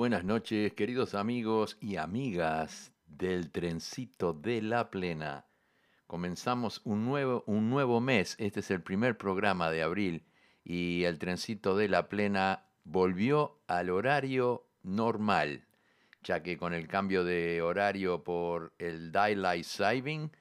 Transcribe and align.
buenas 0.00 0.24
noches, 0.24 0.72
queridos 0.72 1.14
amigos 1.14 1.76
y 1.78 1.96
amigas 1.96 2.90
del 3.04 3.50
trencito 3.50 4.32
de 4.32 4.62
la 4.62 4.90
plena. 4.90 5.44
Comenzamos 6.06 6.80
un 6.84 7.04
nuevo, 7.04 7.44
un 7.46 7.68
nuevo 7.68 8.00
mes, 8.00 8.34
este 8.38 8.60
es 8.60 8.70
el 8.70 8.80
primer 8.80 9.18
programa 9.18 9.70
de 9.70 9.82
abril 9.82 10.24
y 10.64 11.04
el 11.04 11.18
trencito 11.18 11.76
de 11.76 11.88
la 11.88 12.08
plena 12.08 12.64
volvió 12.84 13.60
al 13.66 13.90
horario 13.90 14.70
normal, 14.82 15.66
ya 16.22 16.42
que 16.42 16.56
con 16.56 16.72
el 16.72 16.88
cambio 16.88 17.22
de 17.22 17.60
horario 17.60 18.24
por 18.24 18.72
el 18.78 19.12
Daylight 19.12 19.64
Saving, 19.64 20.32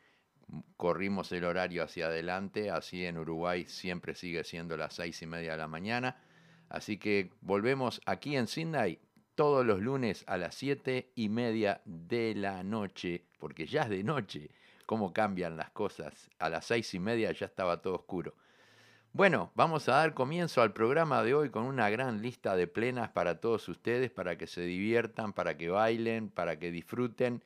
corrimos 0.78 1.34
el 1.34 1.44
horario 1.44 1.84
hacia 1.84 2.06
adelante, 2.06 2.72
así 2.72 3.04
en 3.04 3.18
Uruguay 3.18 3.66
siempre 3.68 4.16
sigue 4.16 4.46
siendo 4.46 4.78
las 4.78 4.94
seis 4.94 5.22
y 5.22 5.26
media 5.26 5.52
de 5.52 5.58
la 5.58 5.68
mañana. 5.68 6.16
Así 6.70 6.98
que 6.98 7.32
volvemos 7.42 8.00
aquí 8.06 8.38
en 8.38 8.48
Sydney 8.48 9.00
todos 9.40 9.66
los 9.66 9.80
lunes 9.80 10.26
a 10.28 10.36
las 10.36 10.54
siete 10.54 11.14
y 11.16 11.30
media 11.30 11.80
de 11.86 12.36
la 12.36 12.62
noche, 12.62 13.24
porque 13.40 13.66
ya 13.66 13.84
es 13.84 13.90
de 13.90 14.04
noche. 14.04 14.52
¿Cómo 14.86 15.14
cambian 15.14 15.56
las 15.56 15.70
cosas? 15.70 16.30
A 16.40 16.50
las 16.50 16.66
seis 16.66 16.94
y 16.94 17.00
media 17.00 17.32
ya 17.32 17.46
estaba 17.46 17.82
todo 17.82 17.96
oscuro. 17.96 18.36
Bueno, 19.14 19.54
vamos 19.56 19.88
a 19.88 19.94
dar 19.94 20.14
comienzo 20.14 20.62
al 20.62 20.74
programa 20.74 21.24
de 21.24 21.36
hoy 21.36 21.52
con 21.52 21.64
una 21.64 21.90
gran 21.90 22.22
lista 22.22 22.58
de 22.58 22.68
plenas 22.68 23.12
para 23.12 23.40
todos 23.40 23.70
ustedes, 23.70 24.12
para 24.12 24.38
que 24.38 24.46
se 24.46 24.60
diviertan, 24.60 25.32
para 25.32 25.56
que 25.56 25.70
bailen, 25.70 26.30
para 26.30 26.60
que 26.60 26.70
disfruten. 26.70 27.42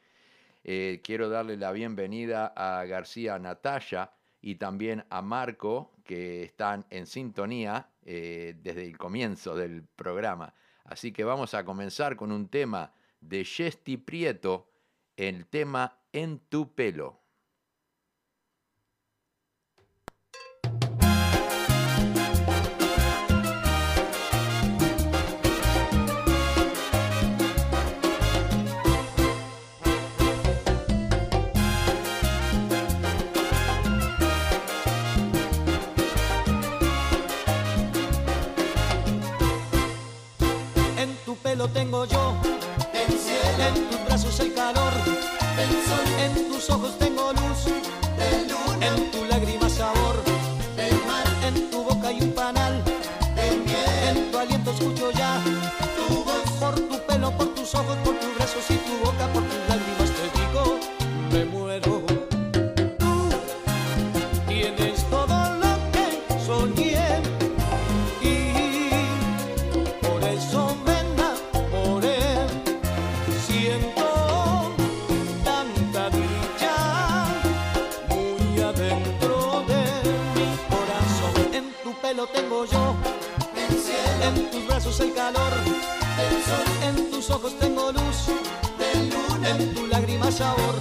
Eh, 0.64 1.00
quiero 1.04 1.30
darle 1.30 1.58
la 1.58 1.72
bienvenida 1.74 2.54
a 2.56 2.84
García 2.86 3.38
Natalia 3.38 4.10
y 4.42 4.56
también 4.56 5.06
a 5.12 5.22
Marco, 5.22 5.94
que 6.04 6.42
están 6.42 6.88
en 6.90 7.06
sintonía 7.06 7.92
eh, 8.04 8.56
desde 8.64 8.84
el 8.84 8.98
comienzo 8.98 9.56
del 9.56 9.84
programa. 9.96 10.56
Así 10.84 11.12
que 11.12 11.24
vamos 11.24 11.54
a 11.54 11.64
comenzar 11.64 12.16
con 12.16 12.32
un 12.32 12.50
tema 12.50 12.94
de 13.20 13.44
Chesti 13.44 13.98
Prieto, 13.98 14.70
el 15.16 15.48
tema 15.48 16.00
En 16.12 16.40
tu 16.40 16.74
pelo. 16.74 17.23
Tu 41.54 41.60
pelo 41.60 41.68
tengo 41.70 42.06
yo. 42.06 42.34
El 42.94 43.14
cielo, 43.20 43.64
en 43.68 43.88
tus 43.88 44.06
brazos 44.06 44.40
el 44.40 44.56
calor. 44.56 44.92
Del 45.56 45.70
sol, 45.86 46.08
en 46.18 46.48
tus 46.52 46.68
ojos 46.72 46.98
tengo 46.98 47.32
luz. 47.32 47.66
Luna, 48.50 48.88
en 48.88 49.12
tu 49.12 49.24
lágrima 49.26 49.70
sabor. 49.70 50.16
Del 50.76 50.96
mar, 51.06 51.28
en 51.46 51.70
tu 51.70 51.84
boca 51.84 52.08
hay 52.08 52.22
un 52.22 52.32
panal. 52.32 52.84
De 53.36 53.52
miel, 53.68 54.18
en 54.18 54.32
tu 54.32 54.38
aliento 54.40 54.72
escucho 54.72 55.12
ya. 55.12 55.40
Tu 55.96 56.24
voz, 56.24 56.50
por 56.60 56.74
tu 56.74 56.98
pelo, 57.06 57.30
por 57.38 57.54
tus 57.54 57.76
ojos, 57.76 57.98
por 58.04 58.16
tus 58.16 58.36
brazos 58.36 58.66
y 58.70 58.78
tu 58.78 58.98
boca, 59.06 59.28
por 59.32 59.44
tus 59.44 59.53
el 85.04 85.14
calor. 85.14 85.54
Del 86.18 86.38
sol, 86.50 86.68
en 86.88 87.12
tus 87.12 87.30
ojos 87.30 87.58
tengo 87.60 87.92
luz. 87.92 88.20
De 88.80 88.90
luna, 89.12 89.50
en 89.50 89.74
tu 89.76 89.88
lágrima 89.88 90.32
sabor. 90.32 90.76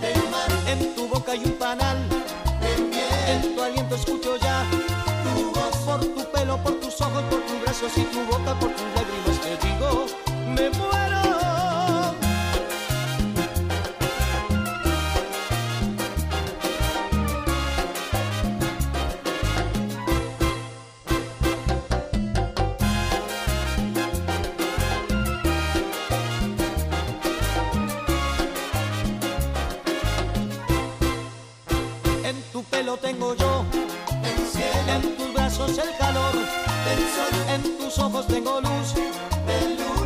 Del 0.00 0.20
mar, 0.30 0.50
en 0.66 0.94
tu 0.94 1.08
boca 1.08 1.32
hay 1.32 1.42
un 1.44 1.52
panal. 1.52 1.98
De 2.60 2.82
miel, 2.90 3.14
en 3.28 3.54
tu 3.54 3.62
aliento 3.62 3.94
escucho 3.94 4.36
ya 4.36 4.64
tu 5.36 5.52
voz 5.52 5.76
por 5.86 6.00
tu 6.00 6.22
pelo, 6.32 6.62
por 6.62 6.74
tus 6.80 7.00
ojos, 7.00 7.22
por 7.30 7.40
tus 7.46 7.60
brazos 7.62 7.92
y 7.96 8.02
tu 8.02 8.20
boca, 8.24 8.58
por 8.58 8.70
tus 8.70 8.88
lágrimas. 8.96 9.36
Te 9.44 9.66
digo, 9.66 10.06
me 10.54 10.70
muero. 10.78 10.93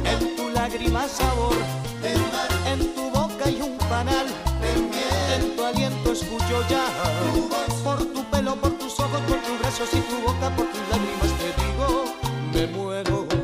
En 0.04 0.36
tu 0.36 0.48
lágrima 0.50 1.06
sabor 1.08 1.56
en 2.66 2.94
tu 2.94 3.10
boca 3.10 3.44
hay 3.46 3.60
un 3.62 3.78
panal 3.88 4.26
de 4.60 4.80
miel, 4.80 5.42
en 5.42 5.56
tu 5.56 5.64
aliento 5.64 6.12
escucho 6.12 6.62
ya 6.68 6.86
por 7.82 7.98
tu 8.12 8.24
pelo, 8.30 8.56
por 8.56 8.72
tus 8.72 8.98
ojos, 9.00 9.20
por 9.22 9.38
tus 9.38 9.58
brazos 9.58 9.88
y 9.92 10.00
tu 10.00 10.20
boca, 10.20 10.54
por 10.54 10.66
tus 10.66 10.80
lágrimas 10.90 11.32
te 11.38 11.48
digo, 11.62 12.04
me 12.52 12.66
muero. 12.66 13.37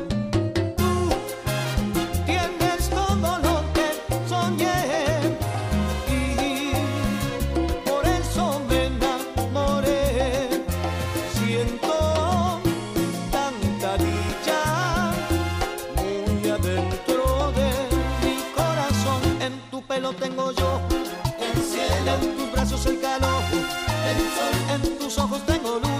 En 24.83 24.97
tus 24.97 25.17
ojos 25.17 25.45
tengo 25.45 25.79
luz 25.79 25.94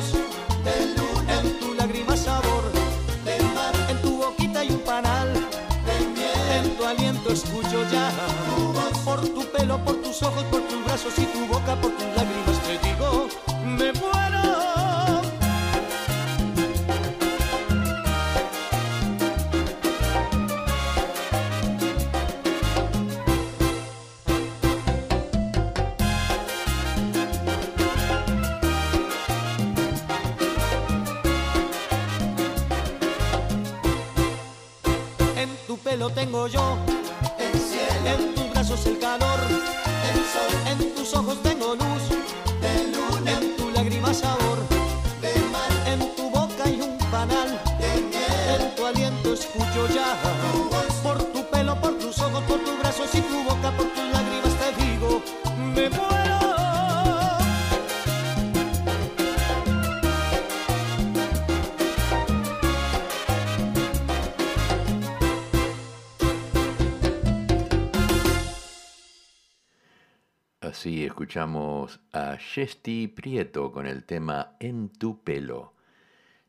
a 72.56 72.58
Shesti 72.58 73.10
Prieto 73.10 73.74
con 73.74 73.86
el 73.86 74.06
tema 74.06 74.56
En 74.62 74.88
tu 74.88 75.22
pelo. 75.22 75.74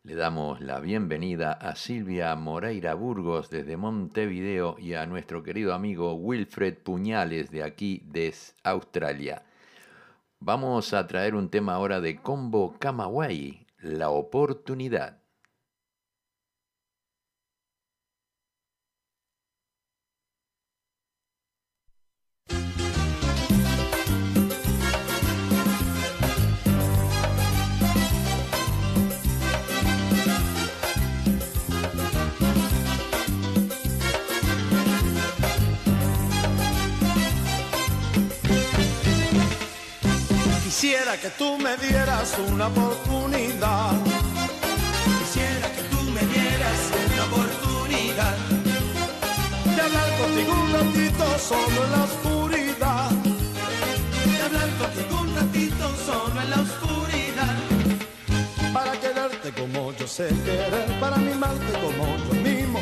Le 0.05 0.15
damos 0.15 0.61
la 0.61 0.79
bienvenida 0.79 1.53
a 1.53 1.75
Silvia 1.75 2.33
Moreira 2.37 2.95
Burgos 2.95 3.51
desde 3.51 3.77
Montevideo 3.77 4.77
y 4.79 4.95
a 4.95 5.05
nuestro 5.07 5.43
querido 5.43 5.75
amigo 5.75 6.15
Wilfred 6.15 6.79
Puñales 6.79 7.51
de 7.51 7.65
aquí, 7.65 8.05
de 8.07 8.33
Australia. 8.63 9.43
Vamos 10.39 10.95
a 10.95 11.09
traer 11.09 11.35
un 11.35 11.49
tema 11.49 11.75
ahora 11.75 12.01
de 12.01 12.23
Combo 12.23 12.77
Camagüey, 12.79 13.67
la 13.81 14.11
oportunidad. 14.11 15.19
Quisiera 40.79 41.17
que 41.19 41.31
tú 41.31 41.57
me 41.57 41.75
dieras 41.79 42.37
una 42.51 42.67
oportunidad. 42.67 43.93
Quisiera 45.21 45.73
que 45.75 45.83
tú 45.85 46.03
me 46.03 46.21
dieras 46.21 46.81
una 47.07 47.25
oportunidad 47.25 48.37
de 49.75 49.81
hablar 49.81 50.19
contigo 50.19 50.53
un 50.53 50.73
ratito 50.75 51.25
solo 51.39 51.79
en 51.83 51.93
la 51.93 52.05
oscuridad. 52.05 53.11
De 53.11 54.43
hablar 54.43 54.69
contigo 54.77 55.21
un 55.23 55.35
ratito 55.35 55.85
solo 56.05 56.43
en 56.43 56.51
la 56.51 56.61
oscuridad. 56.61 57.57
Para 58.75 58.93
quererte 59.01 59.53
como 59.59 59.93
yo 59.95 60.07
sé 60.07 60.29
querer, 60.45 61.01
para 61.01 61.17
mimarte 61.17 61.73
como 61.81 62.05
yo 62.19 62.35
mimo, 62.43 62.81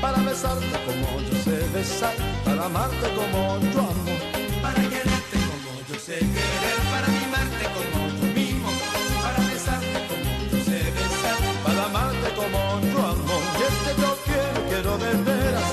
para 0.00 0.18
besarte 0.18 0.76
como 0.84 1.20
yo 1.20 1.38
sé 1.44 1.64
besar, 1.72 2.16
para 2.44 2.64
amarte 2.64 3.08
como 3.14 3.60
yo 3.72 3.80
amo. 3.82 4.16
Para 4.60 4.82
quererte 4.82 5.36
como 5.46 5.70
yo 5.88 5.94
sé 5.94 6.18
querer, 6.18 6.80
para 6.90 7.15
de 14.98 15.12
veras, 15.24 15.72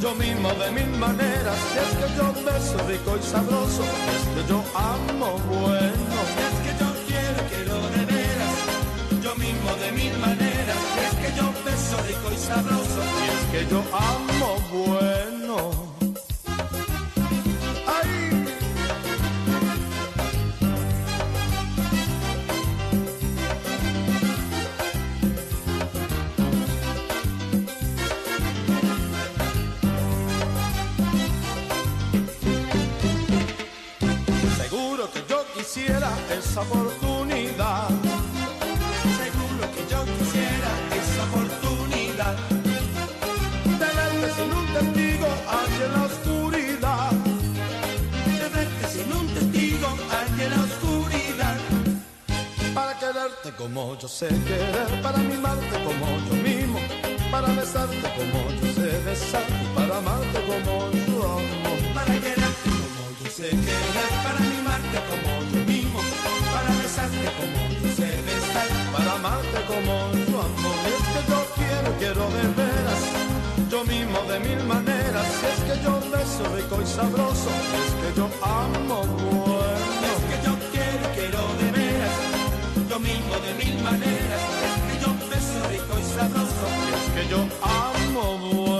yo 0.00 0.14
mismo 0.14 0.50
de 0.54 0.70
mil 0.72 0.90
maneras. 0.98 1.58
Y 1.74 1.78
es 1.78 1.92
que 1.98 2.16
yo 2.16 2.26
beso 2.44 2.78
rico 2.88 3.16
y 3.16 3.22
sabroso, 3.22 3.82
y 3.82 4.08
es 4.16 4.24
que 4.34 4.48
yo 4.48 4.62
amo 4.74 5.38
bueno. 5.48 6.18
Y 6.36 6.42
es 6.48 6.56
que 6.64 6.72
yo 6.80 6.88
quiero, 7.06 7.40
quiero 7.50 7.76
de 7.94 8.04
veras, 8.06 8.58
yo 9.22 9.34
mismo 9.36 9.70
de 9.82 9.92
mil 9.92 10.18
maneras. 10.18 10.78
Y 10.96 11.00
es 11.06 11.14
que 11.22 11.36
yo 11.38 11.46
beso 11.64 11.96
rico 12.06 12.28
y 12.34 12.38
sabroso, 12.38 13.00
y 13.22 13.28
es 13.36 13.44
que 13.52 13.70
yo 13.70 13.82
amo 13.92 14.56
bueno. 14.72 15.79
Esa 36.38 36.60
oportunidad. 36.62 37.88
Seguro 39.20 39.64
que 39.74 39.82
yo 39.90 40.04
quisiera 40.04 40.70
esa 41.00 41.22
oportunidad 41.28 42.36
de 43.80 43.88
verte 43.98 44.28
sin 44.36 44.50
un 44.52 44.66
testigo 44.72 45.28
allí 45.58 45.82
en 45.86 45.92
la 45.92 46.02
oscuridad. 46.10 47.12
De 48.40 48.48
verte 48.56 48.88
sin 48.92 49.12
un 49.12 49.26
testigo 49.34 49.88
allí 50.18 50.42
en 50.42 50.50
la 50.50 50.62
oscuridad. 50.68 51.56
Para 52.74 52.98
quererte 52.98 53.50
como 53.56 53.98
yo 53.98 54.08
sé 54.08 54.28
querer, 54.28 55.02
para 55.02 55.18
mimarte 55.18 55.76
como 55.84 56.06
yo 56.26 56.34
mimo, 56.42 56.78
para 57.30 57.48
besarte 57.48 58.08
como 58.16 58.50
yo 58.58 58.66
sé 58.74 58.98
besar, 59.04 59.46
para 59.74 59.98
amarte 59.98 60.38
como 60.46 60.90
yo 60.92 61.24
amo. 61.24 61.72
Para 61.94 62.14
quererte 62.14 62.68
como 62.70 63.02
yo 63.18 63.30
sé 63.30 63.50
querer, 63.50 64.10
para 64.24 64.40
mimarte 64.40 64.98
como 65.10 65.50
yo 65.52 65.69
besarte 67.00 67.30
como 67.38 67.94
sé 67.96 68.10
besar, 68.26 68.68
para 68.92 69.12
amarte 69.12 69.60
como 69.66 70.12
yo 70.30 70.40
amo. 70.40 70.70
Y 70.84 70.92
es 70.96 71.06
que 71.12 71.22
yo 71.30 71.40
quiero, 71.56 71.90
quiero 71.98 72.24
de 72.36 72.44
veras, 72.60 73.02
yo 73.70 73.84
mismo 73.84 74.18
de 74.30 74.40
mil 74.40 74.64
maneras. 74.64 75.26
Es 75.50 75.60
que 75.64 75.82
yo 75.82 76.00
beso 76.10 76.44
rico 76.56 76.82
y 76.82 76.86
sabroso, 76.86 77.50
es 77.80 77.92
que 78.00 78.10
yo 78.16 78.28
amo 78.42 79.02
bueno. 79.20 80.10
Es 80.12 80.22
que 80.28 80.36
yo 80.46 80.54
quiero, 80.72 81.04
quiero 81.14 81.42
de 81.60 81.68
veras, 81.78 82.16
yo 82.88 82.98
mismo 82.98 83.34
de 83.46 83.64
mil 83.64 83.82
maneras. 83.82 84.42
Es 84.66 84.76
que 84.86 85.04
yo 85.04 85.10
beso 85.28 85.58
rico 85.70 85.98
y 85.98 86.04
sabroso, 86.14 86.66
es 86.94 87.06
que 87.14 87.28
yo 87.30 87.40
amo. 87.62 88.79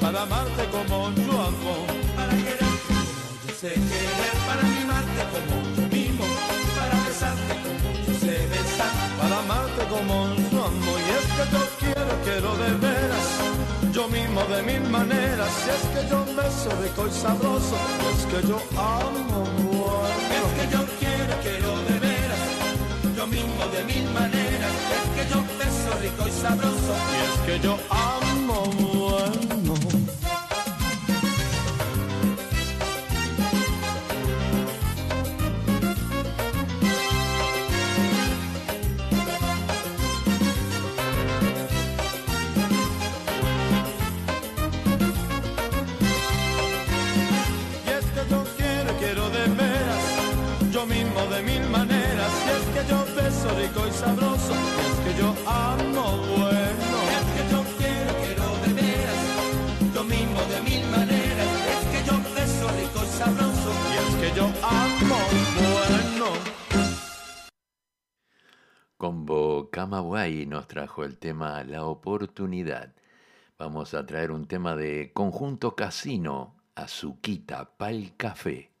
Para 0.00 0.22
amarte 0.22 0.64
como 0.70 1.10
yo 1.12 1.32
amo. 1.32 1.74
Para 2.16 2.32
quererte 2.32 2.94
como 2.94 3.30
yo 3.46 3.54
sé 3.60 3.70
querer, 3.74 4.36
para 4.46 4.62
mimarte 4.62 5.22
como 5.32 5.54
yo 5.76 5.84
mimo, 5.90 6.24
para 6.76 6.96
besarte 7.04 7.54
como 7.64 7.88
yo 8.06 8.14
sé 8.20 8.46
besar, 8.52 8.94
para 9.18 9.38
amarte 9.40 9.82
como 9.90 10.14
yo 10.50 10.64
amo. 10.64 10.92
Y 10.98 11.10
es 11.18 11.26
que 11.36 11.44
yo 11.52 11.62
quiero, 11.80 12.12
quiero 12.24 12.50
de 12.56 12.70
veras, 12.86 13.28
yo 13.92 14.08
mismo 14.08 14.40
de 14.44 14.62
mil 14.62 14.84
maneras. 14.90 15.50
Y 15.66 15.70
es 15.70 15.84
que 15.94 16.08
yo 16.10 16.24
beso 16.36 16.70
rico 16.82 17.06
y 17.08 17.10
sabroso, 17.10 17.76
es 18.12 18.26
que 18.30 18.46
yo 18.46 18.58
amo 18.76 19.44
bueno. 19.72 20.22
Es 20.38 20.50
que 20.56 20.64
yo 20.72 20.80
quiero, 21.00 21.34
quiero 21.42 21.70
de 21.88 21.98
veras, 21.98 22.42
yo 23.16 23.26
mismo 23.26 23.66
de 23.74 23.84
mil 23.84 24.06
maneras. 24.10 24.72
Es 24.96 25.06
que 25.16 25.24
yo 25.32 25.38
beso 25.58 25.90
rico 26.00 26.28
y 26.28 26.30
sabroso, 26.30 26.92
y 27.12 27.18
es 27.26 27.34
que 27.46 27.66
yo 27.66 27.76
amo 27.90 28.64
bueno. 28.70 28.91
Y 29.52 29.81
nos 70.52 70.68
trajo 70.68 71.02
el 71.02 71.16
tema 71.16 71.64
La 71.64 71.86
oportunidad. 71.86 72.92
Vamos 73.58 73.94
a 73.94 74.04
traer 74.04 74.30
un 74.30 74.46
tema 74.46 74.76
de 74.76 75.10
Conjunto 75.14 75.74
Casino, 75.74 76.56
Azuquita 76.74 77.78
Pal 77.78 78.12
Café. 78.18 78.71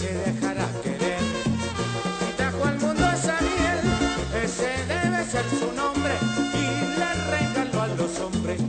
Se 0.00 0.14
dejará 0.14 0.66
querer. 0.82 1.20
Y 2.26 2.32
trajo 2.38 2.64
al 2.64 2.78
mundo 2.80 3.04
esa 3.12 3.36
miel, 3.42 3.80
ese 4.42 4.70
debe 4.88 5.22
ser 5.24 5.44
su 5.60 5.70
nombre. 5.72 6.14
Y 6.62 6.66
le 7.00 7.10
regaló 7.34 7.82
a 7.82 7.88
los 7.88 8.18
hombres 8.20 8.60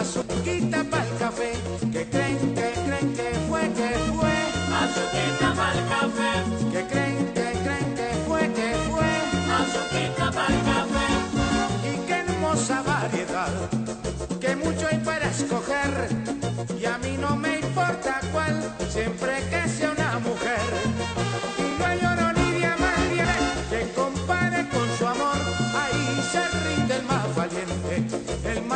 azuquita 0.00 0.82
para 0.90 1.06
el 1.06 1.16
café. 1.18 1.52
Que 1.92 2.02
creen, 2.12 2.38
que 2.56 2.68
creen 2.86 3.08
que 3.14 3.30
fue, 3.48 3.62
que 3.78 3.90
fue. 4.16 4.34
Azuquita 4.82 5.48
para 5.58 5.78
el 5.78 5.86
café. 5.94 6.32
Que 6.72 6.82
creen, 6.92 7.18
que 7.36 7.48
creen 7.64 7.88
que 7.98 8.08
fue, 8.26 8.42
que 8.58 8.70
fue. 8.90 9.10
Azuquita 9.60 10.26
para 10.36 10.54
el 10.56 10.62
café. 10.72 11.08
Y 11.92 11.94
qué 12.06 12.14
hermosa 12.26 12.82
variedad, 12.82 13.54
que 14.40 14.56
mucho 14.56 14.88
hay 14.90 14.98
para 14.98 15.30
escoger. 15.30 15.92
Y 16.80 16.84
a 16.86 16.98
mí 16.98 17.16
no 17.20 17.36
me 17.36 17.60
importa 17.60 18.20
cuál, 18.32 18.56
siempre 18.90 19.32
que 19.50 19.68
sea 19.68 19.90
una 19.92 20.01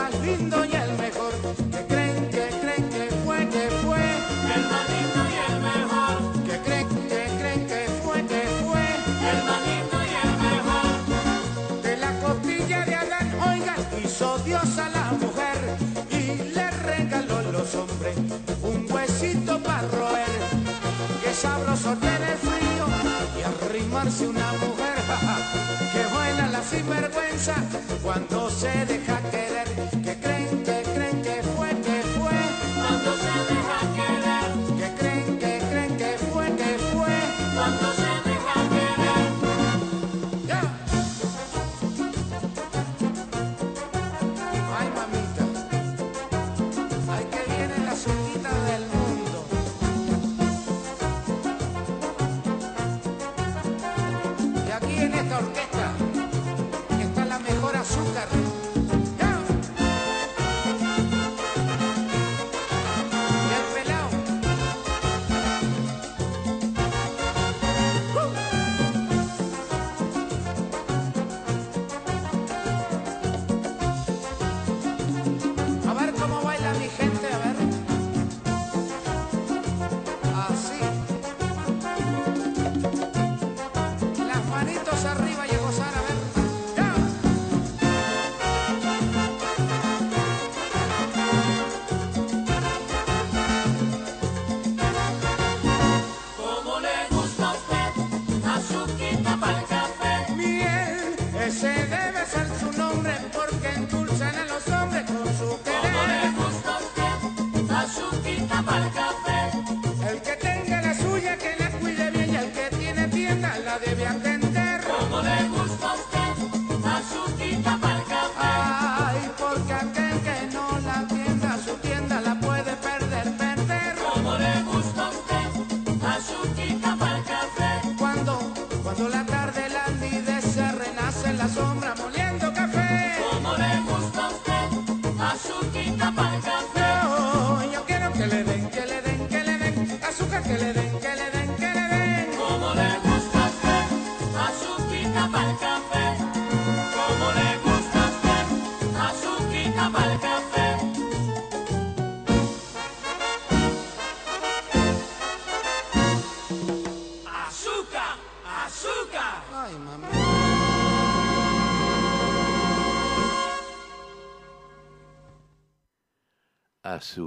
más 0.06 0.20
lindo 0.20 0.64
y 0.64 0.74
el 0.74 0.92
mejor. 0.98 1.32
Que 1.72 1.80
creen, 1.86 2.30
que 2.30 2.44
creen 2.62 2.84
que 2.90 3.04
fue, 3.24 3.38
que 3.48 3.64
fue. 3.84 4.02
El 4.54 4.62
más 4.72 4.86
lindo 4.94 5.20
y 5.34 5.36
el 5.48 5.56
mejor. 5.70 6.16
Que 6.46 6.56
creen, 6.66 6.88
que 7.10 7.22
creen 7.38 7.66
que 7.66 7.82
fue, 8.02 8.18
que 8.32 8.42
fue. 8.62 8.84
El 9.30 9.38
más 9.48 9.60
lindo 9.70 9.98
y 10.10 10.14
el 10.24 10.32
mejor. 10.48 11.82
De 11.82 11.96
la 11.96 12.12
costilla 12.20 12.84
de 12.84 12.94
Adán, 12.94 13.28
oiga, 13.50 13.74
hizo 14.02 14.38
Dios 14.38 14.78
a 14.78 14.88
la 14.90 15.06
mujer 15.22 15.58
y 16.10 16.54
le 16.56 16.70
regaló 16.70 17.38
a 17.38 17.42
los 17.42 17.74
hombres 17.74 18.16
un 18.62 18.86
huesito 18.90 19.58
para 19.60 19.88
roer. 19.88 20.36
Que 21.22 21.32
sabroso 21.32 21.96
tiene 21.96 22.32
frío 22.46 22.86
y 23.38 23.42
arrimarse 23.42 24.28
una 24.28 24.52
mujer. 24.52 24.96
ja, 25.08 25.16
ja, 25.26 25.36
que 25.92 26.14
buena 26.14 26.48
la 26.48 26.62
sinvergüenza 26.62 27.54
cuando 28.02 28.48
se 28.50 28.86
deja 28.86 29.05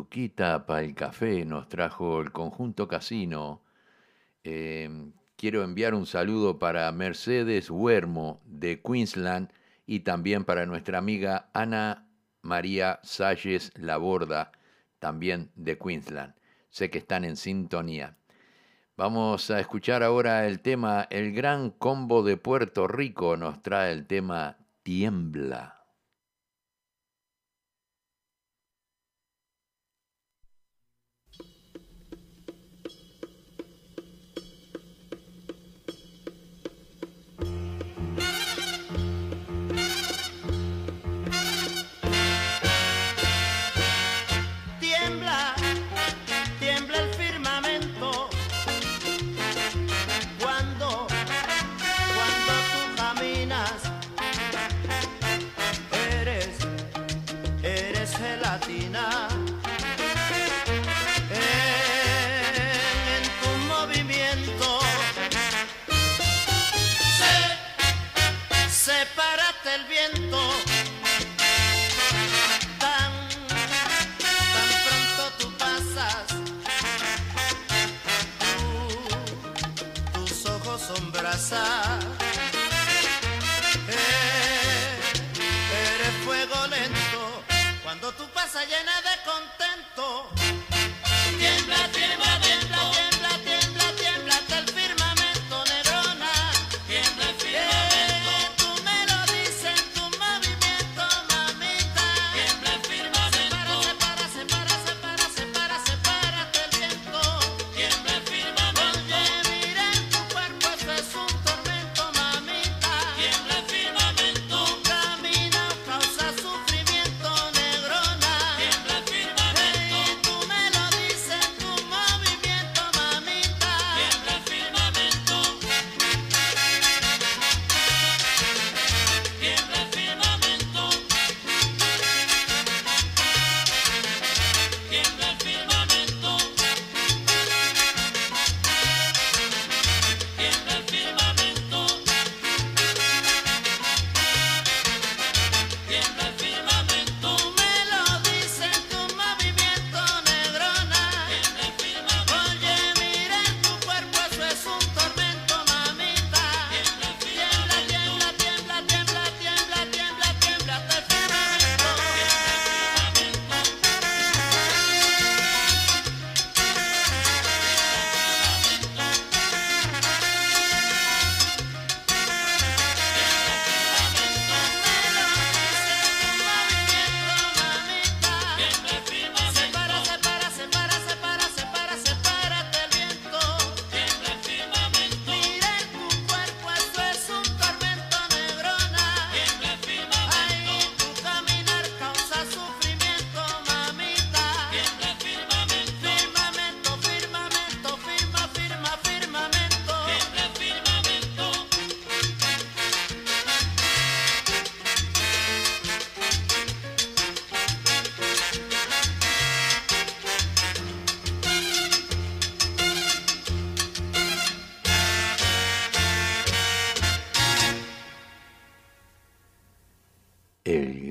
Azuquita 0.09 0.65
para 0.65 0.81
el 0.81 0.95
café 0.95 1.45
nos 1.45 1.69
trajo 1.69 2.19
el 2.19 2.31
conjunto 2.31 2.87
casino. 2.87 3.61
Eh, 4.43 4.89
quiero 5.35 5.63
enviar 5.63 5.93
un 5.93 6.07
saludo 6.07 6.57
para 6.57 6.91
Mercedes 6.91 7.69
Huermo 7.69 8.41
de 8.43 8.81
Queensland 8.81 9.51
y 9.85 9.99
también 9.99 10.45
para 10.45 10.65
nuestra 10.65 10.97
amiga 10.97 11.51
Ana 11.53 12.07
María 12.41 12.99
Salles 13.03 13.71
Laborda, 13.75 14.51
también 14.97 15.51
de 15.53 15.77
Queensland. 15.77 16.33
Sé 16.71 16.89
que 16.89 16.97
están 16.97 17.23
en 17.23 17.35
sintonía. 17.35 18.17
Vamos 18.97 19.51
a 19.51 19.59
escuchar 19.59 20.01
ahora 20.01 20.47
el 20.47 20.59
tema 20.61 21.05
El 21.11 21.33
Gran 21.33 21.69
Combo 21.69 22.23
de 22.23 22.35
Puerto 22.35 22.87
Rico 22.87 23.37
nos 23.37 23.61
trae 23.61 23.91
el 23.91 24.07
tema 24.07 24.57
Tiembla. 24.81 25.78
pena. 58.99 59.28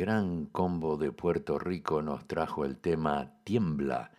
gran 0.09 0.47
combo 0.47 0.97
de 0.97 1.12
Puerto 1.12 1.59
Rico 1.59 2.01
nos 2.01 2.27
trajo 2.27 2.64
el 2.64 2.79
tema 2.79 3.31
Tiembla. 3.44 4.11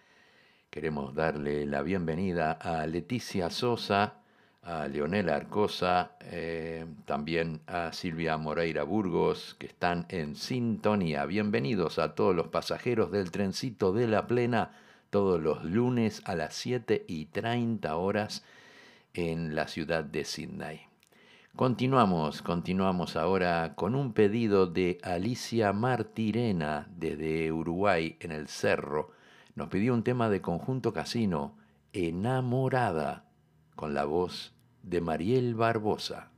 Queremos 0.70 1.16
darle 1.16 1.66
la 1.66 1.82
bienvenida 1.82 2.52
a 2.52 2.86
Leticia 2.86 3.50
Sosa, 3.50 4.20
a 4.62 4.88
Leonel 4.88 5.30
Arcosa, 5.30 6.12
eh, 6.22 6.86
también 7.06 7.62
a 7.66 7.92
Silvia 7.92 8.38
Moreira 8.38 8.84
Burgos, 8.84 9.56
que 9.58 9.66
están 9.66 10.06
en 10.10 10.36
sintonía. 10.36 11.26
Bienvenidos 11.26 11.98
a 11.98 12.14
todos 12.14 12.36
los 12.36 12.50
pasajeros 12.50 13.10
del 13.10 13.32
trencito 13.32 13.92
de 13.92 14.06
la 14.06 14.28
plena, 14.28 14.74
todos 15.10 15.42
los 15.42 15.64
lunes 15.64 16.22
a 16.26 16.36
las 16.36 16.54
7 16.54 17.06
y 17.08 17.26
30 17.26 17.96
horas 17.96 18.44
en 19.16 19.56
la 19.56 19.68
ciudad 19.68 20.04
de 20.04 20.24
Sydney. 20.24 20.89
Continuamos, 21.60 22.42
continuamos 22.42 23.18
ahora 23.18 23.76
con 23.76 23.94
un 23.94 24.14
pedido 24.14 24.66
de 24.66 24.98
Alicia 25.04 25.74
Martirena 25.74 26.88
desde 26.90 27.52
Uruguay 27.52 28.16
en 28.22 28.32
el 28.32 28.48
Cerro. 28.48 29.12
Nos 29.56 29.68
pidió 29.68 29.94
un 29.94 30.04
tema 30.04 30.30
de 30.30 30.40
conjunto 30.40 30.94
casino, 30.94 31.58
Enamorada, 31.92 33.26
con 33.76 33.94
la 33.94 34.06
voz 34.06 34.54
de 34.84 35.02
Mariel 35.02 35.54
Barbosa. 35.54 36.32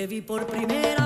Te 0.00 0.06
vi 0.06 0.22
por 0.22 0.46
primera 0.46 0.99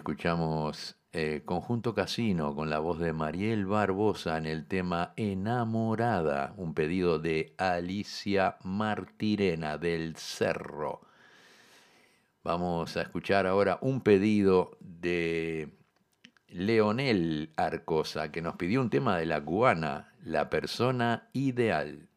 escuchamos 0.00 0.96
eh, 1.12 1.42
Conjunto 1.44 1.94
Casino 1.94 2.54
con 2.54 2.70
la 2.70 2.78
voz 2.78 2.98
de 3.00 3.12
Mariel 3.12 3.66
Barbosa 3.66 4.38
en 4.38 4.46
el 4.46 4.66
tema 4.66 5.12
Enamorada, 5.16 6.54
un 6.56 6.72
pedido 6.72 7.18
de 7.18 7.54
Alicia 7.58 8.56
Martirena 8.64 9.76
del 9.76 10.16
Cerro. 10.16 11.02
Vamos 12.42 12.96
a 12.96 13.02
escuchar 13.02 13.46
ahora 13.46 13.78
un 13.82 14.00
pedido 14.00 14.78
de 14.80 15.68
Leonel 16.48 17.52
Arcosa, 17.56 18.32
que 18.32 18.40
nos 18.40 18.56
pidió 18.56 18.80
un 18.80 18.88
tema 18.88 19.18
de 19.18 19.26
la 19.26 19.44
cubana, 19.44 20.14
La 20.24 20.48
persona 20.48 21.28
ideal. 21.34 22.09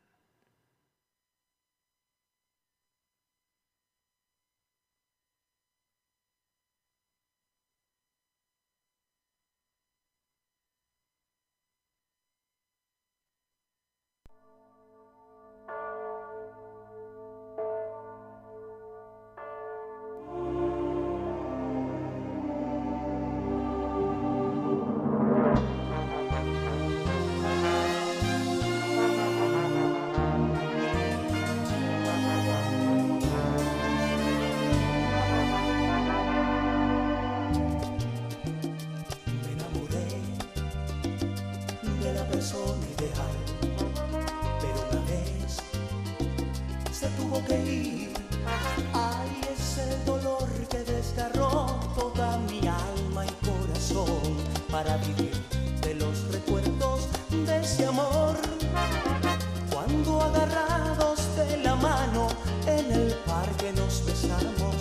que 63.58 63.72
nos 63.74 64.06
besamos. 64.06 64.73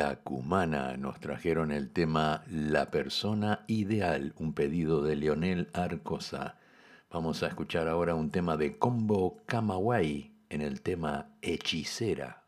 La 0.00 0.16
Cumana 0.16 0.96
nos 0.96 1.20
trajeron 1.20 1.70
el 1.70 1.90
tema 1.90 2.42
La 2.48 2.90
persona 2.90 3.66
ideal, 3.66 4.32
un 4.38 4.54
pedido 4.54 5.02
de 5.02 5.14
Leonel 5.14 5.68
Arcosa. 5.74 6.56
Vamos 7.10 7.42
a 7.42 7.48
escuchar 7.48 7.86
ahora 7.86 8.14
un 8.14 8.30
tema 8.30 8.56
de 8.56 8.78
Combo 8.78 9.42
Camaway 9.44 10.32
en 10.48 10.62
el 10.62 10.80
tema 10.80 11.36
Hechicera. 11.42 12.46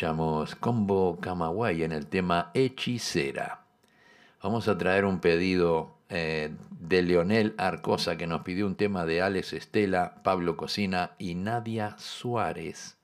escuchamos 0.00 0.54
Combo 0.54 1.18
Camagüey 1.20 1.82
en 1.82 1.92
el 1.92 2.06
tema 2.06 2.50
Hechicera. 2.54 3.66
Vamos 4.42 4.66
a 4.66 4.78
traer 4.78 5.04
un 5.04 5.20
pedido 5.20 5.98
eh, 6.08 6.56
de 6.70 7.02
Leonel 7.02 7.54
Arcosa 7.58 8.16
que 8.16 8.26
nos 8.26 8.40
pidió 8.40 8.66
un 8.66 8.76
tema 8.76 9.04
de 9.04 9.20
Alex 9.20 9.52
Estela, 9.52 10.22
Pablo 10.22 10.56
Cocina 10.56 11.10
y 11.18 11.34
Nadia 11.34 11.96
Suárez. 11.98 12.96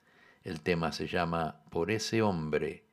El 0.42 0.62
tema 0.62 0.90
se 0.90 1.06
llama 1.06 1.60
Por 1.68 1.90
ese 1.90 2.22
hombre. 2.22 2.85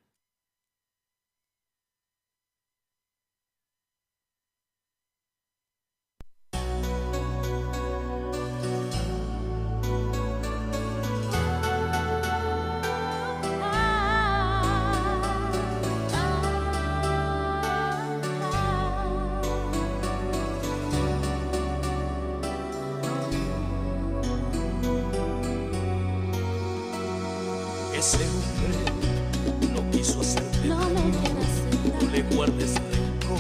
ese 28.04 28.18
hombre 28.18 29.72
no 29.74 29.90
quiso 29.92 30.20
hacerte 30.20 30.68
no 30.68 30.76
no 30.78 32.12
le 32.12 32.22
guardes 32.36 32.74
rencor, 32.92 33.40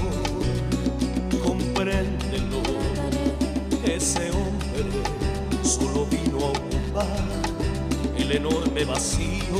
compréndelo. 1.43 2.61
Ese 3.83 4.31
hombre 4.31 4.85
solo 5.63 6.05
vino 6.05 6.45
a 6.45 6.49
ocupar 6.51 7.25
el 8.17 8.31
enorme 8.31 8.85
vacío 8.85 9.59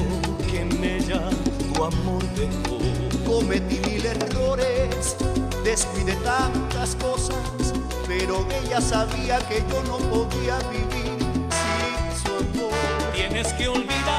que 0.49 0.61
en 0.61 0.81
ella 0.81 1.29
tu 1.73 1.83
amor 1.83 2.23
dejó. 2.35 2.79
Cometí 3.25 3.81
mil 3.89 4.05
errores, 4.05 5.17
despide 5.65 6.13
tantas 6.23 6.95
cosas, 6.95 7.35
pero 8.07 8.47
ella 8.63 8.79
sabía 8.79 9.39
que 9.49 9.61
yo 9.69 9.83
no 9.83 9.97
podía 9.97 10.59
vivir 10.71 11.19
sin 11.59 12.23
su 12.23 12.31
amor. 12.31 12.71
Tienes 13.13 13.51
que 13.53 13.67
olvidar 13.67 14.12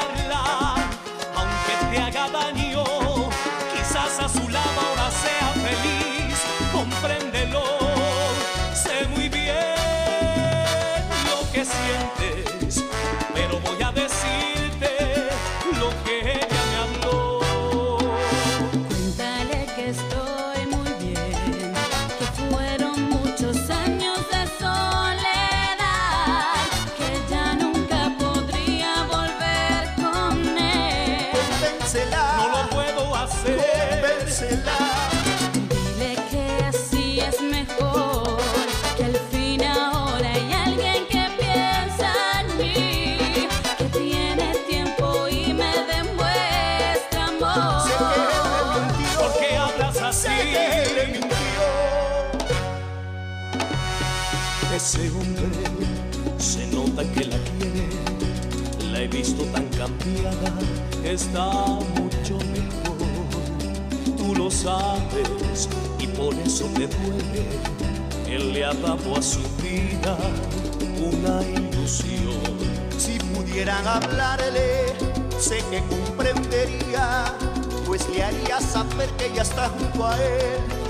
está 61.14 61.52
mucho 61.94 62.38
mejor. 62.50 64.16
Tú 64.16 64.34
lo 64.34 64.50
sabes 64.50 65.68
y 65.98 66.06
por 66.08 66.34
eso 66.34 66.64
te 66.74 66.88
duele. 66.88 67.46
Él 68.26 68.52
le 68.52 68.64
ha 68.64 68.74
dado 68.74 69.16
a 69.16 69.22
su 69.22 69.40
vida 69.62 70.18
una 70.98 71.42
ilusión. 71.42 72.42
Si 72.98 73.18
pudieran 73.34 73.86
hablarle, 73.86 74.94
sé 75.38 75.58
que 75.70 75.82
comprendería, 75.86 77.32
pues 77.86 78.08
le 78.08 78.24
haría 78.24 78.60
saber 78.60 79.08
que 79.16 79.26
ella 79.26 79.42
está 79.42 79.68
junto 79.68 80.06
a 80.06 80.16
él 80.16 80.83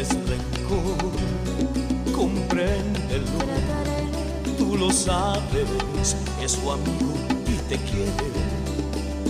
guardes 0.00 0.28
rencor, 0.28 1.12
compréndelo, 2.14 3.38
tú 4.56 4.76
lo 4.76 4.90
sabes, 4.90 6.16
es 6.42 6.52
su 6.52 6.70
amigo 6.70 7.14
y 7.46 7.56
te 7.68 7.76
quiere, 7.76 8.32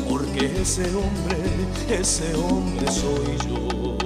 porque 0.08 0.60
ese 0.60 0.84
hombre, 0.94 1.38
ese 1.88 2.34
hombre 2.34 2.90
soy 2.90 3.36
yo. 3.48 3.96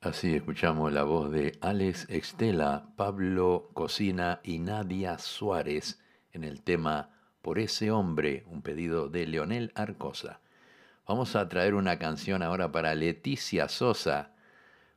Así 0.00 0.34
escuchamos 0.34 0.92
la 0.92 1.02
voz 1.02 1.30
de 1.30 1.58
Alex 1.60 2.06
Estela, 2.08 2.88
Pablo 2.96 3.68
Cocina 3.74 4.40
y 4.42 4.58
Nadia 4.58 5.18
Suárez 5.18 6.00
en 6.32 6.44
el 6.44 6.62
tema 6.62 7.17
Por 7.48 7.58
ese 7.58 7.90
hombre, 7.90 8.44
un 8.50 8.60
pedido 8.60 9.08
de 9.08 9.26
Leonel 9.26 9.72
Arcosa. 9.74 10.42
Vamos 11.06 11.34
a 11.34 11.48
traer 11.48 11.74
una 11.74 11.98
canción 11.98 12.42
ahora 12.42 12.70
para 12.70 12.94
Leticia 12.94 13.70
Sosa, 13.70 14.34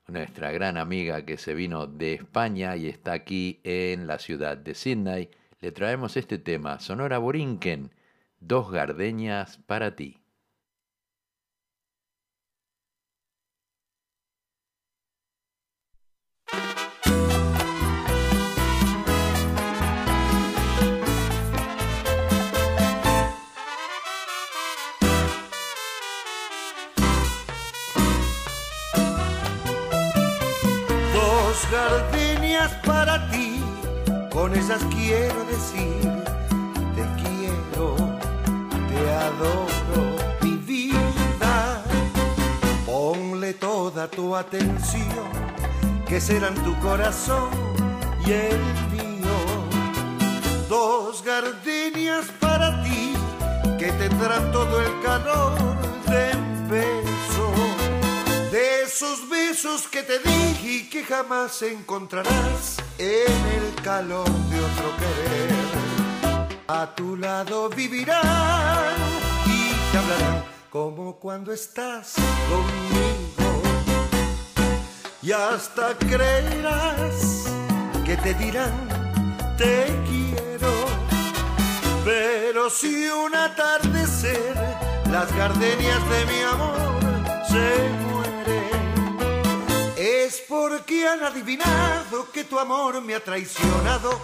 nuestra 0.07 0.51
gran 0.51 0.75
amiga 0.75 1.23
que 1.23 1.37
se 1.37 1.53
vino 1.53 1.87
de 1.87 2.15
España 2.15 2.75
y 2.75 2.89
está 2.89 3.13
aquí 3.13 3.61
en 3.63 4.05
la 4.05 4.19
ciudad 4.19 4.57
de 4.57 4.75
Sydney. 4.75 5.29
Le 5.61 5.71
traemos 5.71 6.17
este 6.17 6.39
tema, 6.39 6.81
Sonora 6.81 7.19
Borinquen, 7.19 7.93
Dos 8.41 8.69
Gardeñas 8.69 9.57
para 9.59 9.95
ti. 9.95 10.20
Con 34.51 34.89
quiero 34.89 35.45
decir, 35.45 36.23
te 36.95 37.03
quiero, 37.21 37.95
te 38.89 39.11
adoro, 39.13 40.15
mi 40.41 40.55
vida. 40.57 41.83
Ponle 42.85 43.53
toda 43.53 44.09
tu 44.09 44.35
atención, 44.35 45.29
que 46.05 46.19
serán 46.19 46.55
tu 46.65 46.77
corazón 46.79 47.49
y 48.25 48.31
el 48.31 48.59
mío. 48.91 49.37
Dos 50.67 51.23
gardenias 51.23 52.25
para 52.41 52.83
ti, 52.83 53.13
que 53.79 53.91
tendrán 53.93 54.51
todo 54.51 54.81
el 54.81 55.01
calor 55.01 55.57
de 56.07 56.31
un 56.35 56.69
beso 56.69 57.51
de 58.51 58.83
esos 58.83 59.29
besos 59.29 59.87
que 59.87 60.03
te 60.03 60.19
di 60.19 60.57
y 60.61 60.89
que 60.89 61.03
jamás 61.03 61.61
encontrarás 61.61 62.80
en 62.97 63.47
el 63.57 63.83
calor 63.83 64.29
de 64.29 64.59
otro 64.59 64.91
querer. 64.97 65.51
A 66.67 66.95
tu 66.95 67.15
lado 67.17 67.69
vivirán 67.69 68.95
y 69.45 69.91
te 69.91 69.97
hablarán 69.97 70.43
como 70.69 71.17
cuando 71.17 71.51
estás 71.51 72.13
conmigo. 72.49 73.61
Y 75.21 75.31
hasta 75.31 75.97
creerás 75.97 77.45
que 78.05 78.17
te 78.17 78.33
dirán 78.35 79.01
te 79.57 79.85
quiero. 80.07 80.73
Pero 82.03 82.69
si 82.69 83.07
un 83.09 83.35
atardecer 83.35 84.55
las 85.11 85.31
gardenias 85.35 86.01
de 86.09 86.25
mi 86.25 86.41
amor 86.41 87.01
se 87.47 88.10
es 90.31 90.39
porque 90.47 91.05
han 91.05 91.21
adivinado 91.23 92.31
que 92.31 92.45
tu 92.45 92.57
amor 92.57 93.01
me 93.01 93.15
ha 93.15 93.21
traicionado, 93.21 94.17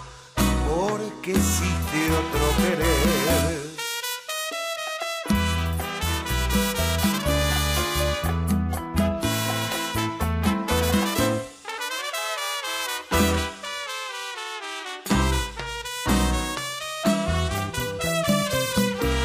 porque 0.66 1.32
existe 1.32 1.98
otro 2.20 2.44
querer. 2.56 3.58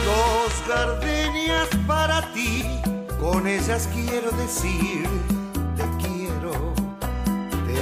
Dos 0.04 0.68
gardenias 0.68 1.70
para 1.88 2.34
ti, 2.34 2.66
con 3.22 3.48
ellas 3.48 3.88
quiero 3.94 4.32
decir 4.32 5.43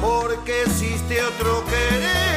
porque 0.00 0.62
existe 0.62 1.22
otro 1.22 1.64
querer. 1.64 2.36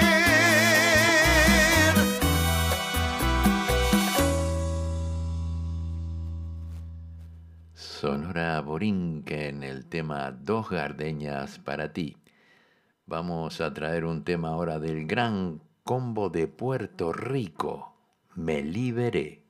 Sonora 7.73 8.61
Borinque 8.61 9.49
en 9.49 9.63
el 9.63 9.85
tema 9.87 10.31
Dos 10.31 10.69
Gardeñas 10.69 11.59
para 11.59 11.91
ti. 11.91 12.15
Vamos 13.05 13.59
a 13.59 13.73
traer 13.73 14.05
un 14.05 14.23
tema 14.23 14.49
ahora 14.49 14.79
del 14.79 15.05
gran 15.05 15.61
combo 15.83 16.29
de 16.29 16.47
Puerto 16.47 17.11
Rico. 17.11 17.95
Me 18.35 18.61
liberé. 18.61 19.48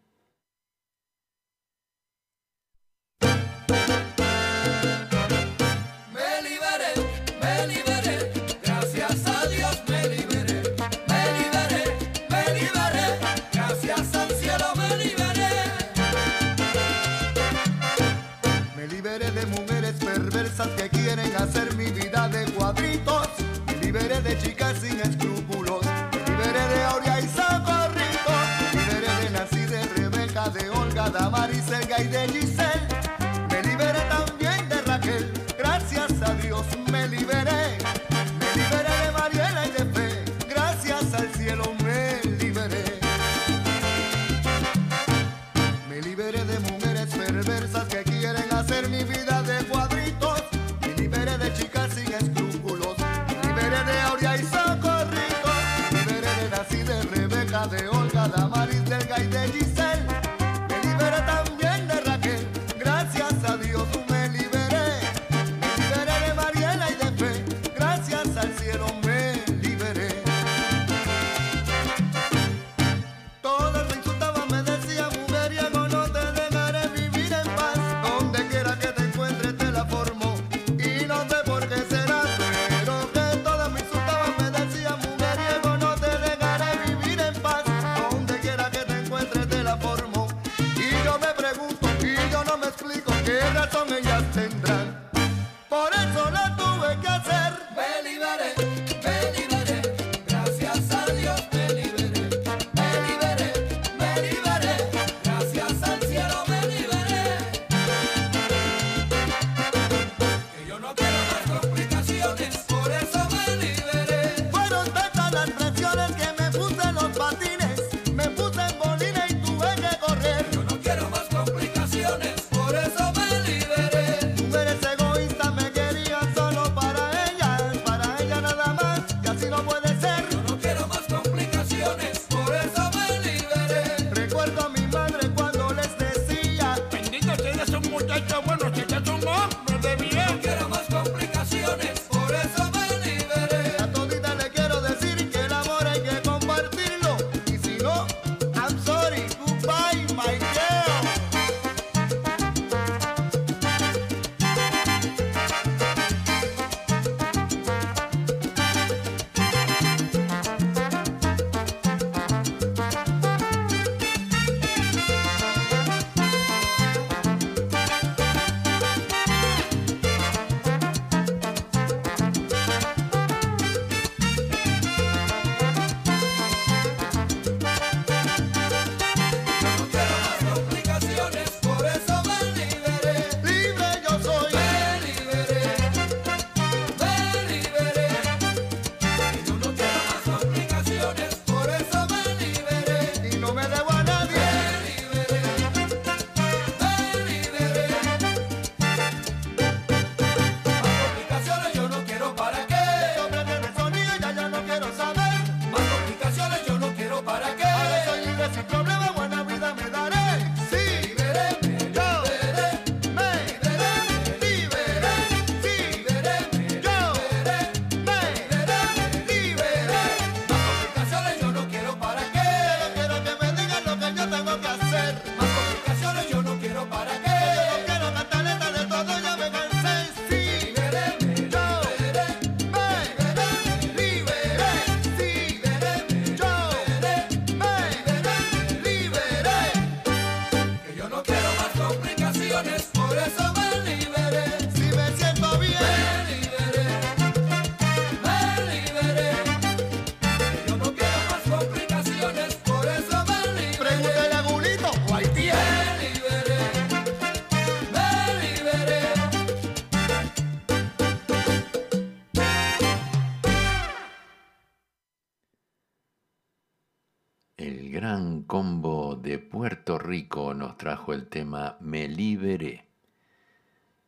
Trajo 270.79 271.13
el 271.13 271.27
tema 271.27 271.75
Me 271.81 272.07
Liberé. 272.07 272.85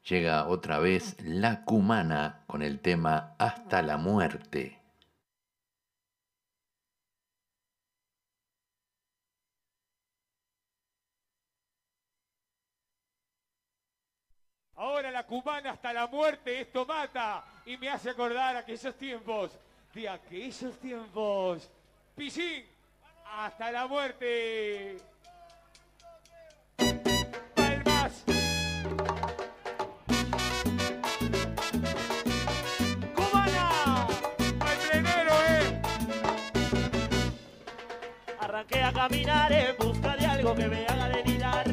Llega 0.09 0.47
otra 0.47 0.79
vez 0.79 1.17
La 1.21 1.65
Cumana 1.65 2.43
con 2.47 2.61
el 2.63 2.79
tema 2.79 3.35
Hasta 3.37 3.81
la 3.81 3.97
muerte. 3.97 4.79
Ahora 14.75 15.11
la 15.11 15.27
cubana 15.27 15.71
hasta 15.71 15.93
la 15.93 16.07
muerte, 16.07 16.61
esto 16.61 16.87
mata 16.87 17.43
y 17.67 17.77
me 17.77 17.89
hace 17.89 18.09
acordar 18.09 18.55
aquellos 18.55 18.95
tiempos, 18.97 19.51
de 19.93 20.09
aquellos 20.09 20.79
tiempos. 20.79 21.69
Pichín, 22.15 22.65
hasta 23.25 23.71
la 23.71 23.85
muerte. 23.85 25.10
Caminar 39.07 39.51
en 39.51 39.75
busca 39.79 40.15
de 40.15 40.25
algo 40.27 40.53
que 40.53 40.67
me 40.67 40.85
haga 40.85 41.09
delirar. 41.09 41.65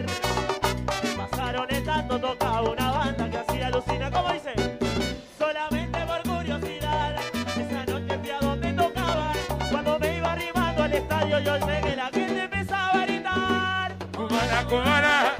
Pasaron 1.14 1.66
el 1.68 1.85
tanto, 1.85 2.18
tocaba 2.18 2.70
una 2.70 2.91
banda 2.91 3.29
que 3.29 3.37
hacía 3.37 3.66
alucina, 3.66 4.11
como 4.11 4.33
dice. 4.33 4.55
Solamente 5.39 5.99
por 6.07 6.22
curiosidad, 6.22 7.16
esa 7.61 7.85
noche 7.85 8.18
fui 8.18 8.31
a 8.31 8.41
donde 8.41 8.72
tocaban. 8.72 9.37
Cuando 9.70 9.99
me 9.99 10.16
iba 10.16 10.33
arribando 10.33 10.83
al 10.85 10.93
estadio, 10.95 11.39
yo 11.41 11.66
sé 11.66 11.81
que 11.83 11.97
la 11.97 12.07
gente 12.07 12.43
empezaba 12.45 13.03
a 13.03 13.07
gritar. 13.07 13.97
Cubana, 14.16 14.64
cubana. 14.66 15.38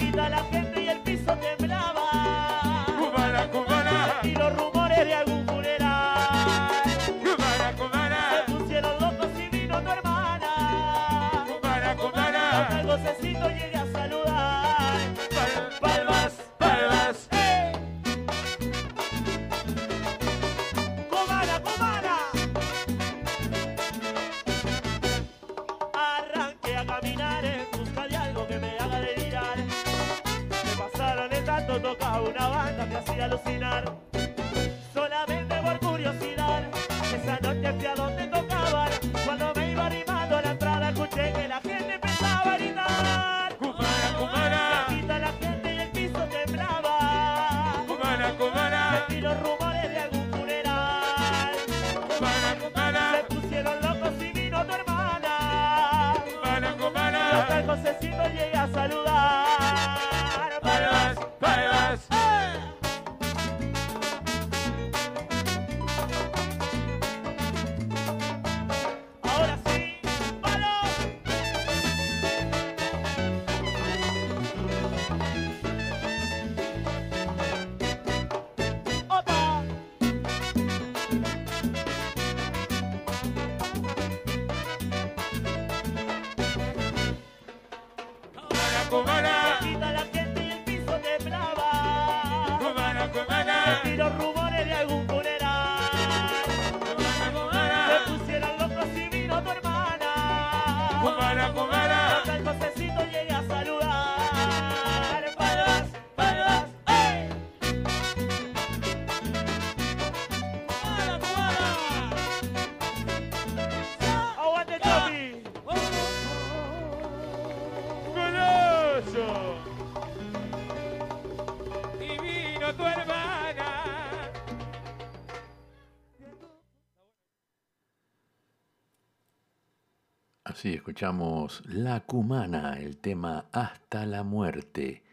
Así 130.45 130.75
escuchamos 130.75 131.63
La 131.67 132.01
Cumana, 132.01 132.79
el 132.81 132.99
tema 132.99 133.49
Hasta 133.53 134.05
la 134.07 134.23
muerte. 134.23 135.05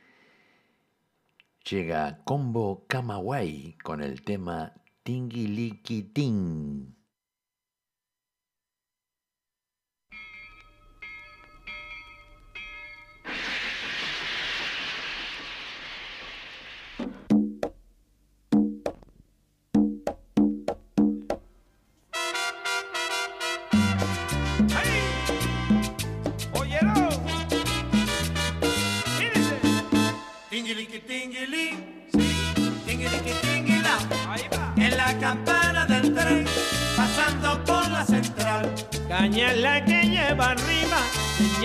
Llega 1.70 2.24
Combo 2.24 2.86
Camagüey 2.88 3.78
con 3.84 4.01
el 4.01 4.22
tema 4.24 4.74
Tinguiliquitín. 5.03 6.95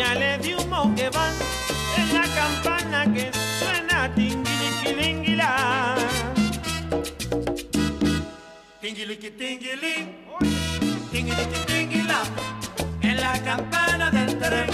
Señales 0.01 0.43
de 0.43 0.57
humo 0.57 0.95
que 0.97 1.11
van 1.11 1.35
en 1.99 2.15
la 2.15 2.27
campana 2.35 3.05
que 3.13 3.31
suena 3.59 4.11
tinguiliquilinguilá. 4.15 5.95
Tinguiliqui 8.81 9.31
tinguilí, 9.33 9.95
tinguiliqui 11.13 11.59
tinguilá, 11.67 12.23
en 13.03 13.17
la 13.21 13.33
campana 13.45 14.11
del 14.11 14.39
tren, 14.39 14.71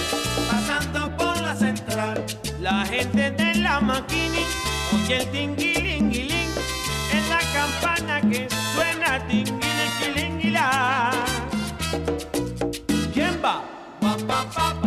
pasando 0.49 1.17
por 1.17 1.41
la 1.41 1.53
central. 1.55 2.25
La 2.61 2.85
gente 2.85 3.31
de 3.31 3.55
la 3.55 3.81
maquini 3.81 4.45
oye 4.95 5.17
el 5.17 5.31
tinguilinguilín 5.31 6.49
en 7.11 7.29
la 7.29 7.41
campana 7.57 8.21
que 8.21 8.47
suena 8.73 9.27
tinguiliquilinguilá. 9.27 11.11
¿Quién 13.13 13.41
va? 13.43 13.61
Pa, 13.99 14.15
pa, 14.27 14.39
pa, 14.55 14.86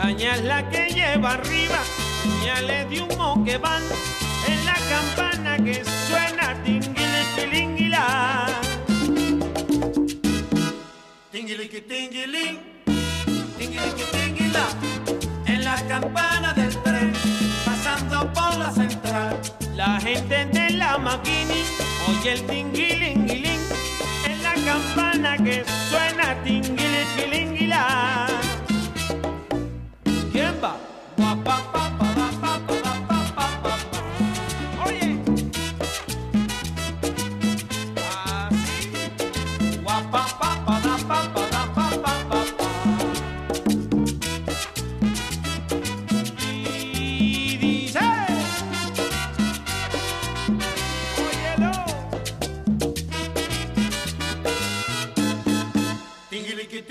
Señal 0.00 0.46
la 0.46 0.68
que 0.70 0.86
lleva 0.86 1.32
arriba, 1.32 1.80
señales 2.22 2.88
de 2.88 3.02
humo 3.02 3.44
que 3.44 3.58
van 3.58 3.82
en 4.46 4.64
la 4.64 4.74
campana 4.74 5.56
que 5.58 5.84
suena 5.84 6.54
tinguiliquilinguilá. 6.62 8.46
Tinguiliqui 11.32 11.80
tinguilín, 11.80 12.60
tinguiliqui 13.58 14.04
tinguilá, 14.12 14.66
en 15.46 15.64
la 15.64 15.76
campana 15.88 16.54
del 16.54 16.74
tren, 16.84 17.12
pasando 17.66 18.32
por 18.32 18.56
la 18.56 18.70
central. 18.70 19.36
La 19.74 20.00
gente 20.00 20.46
de 20.46 20.70
la 20.70 20.96
maquini 20.98 21.64
oye 22.08 22.32
el 22.34 22.46
tinguilinguilín 22.46 23.60
en 24.24 24.42
la 24.44 24.54
campana 24.64 25.36
que 25.38 25.64
suena 25.90 26.40
tinguiliquilinguilá. 26.44 28.27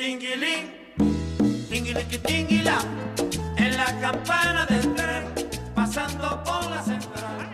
Tinguilín, 0.07 0.71
tinguiliqui 1.69 2.17
tinguilá, 2.19 2.77
en 3.57 3.75
la 3.75 3.87
campana 3.99 4.65
del 4.65 4.95
tren, 4.95 5.25
pasando 5.75 6.41
por 6.45 6.63
la 6.71 6.81
central. 6.81 7.51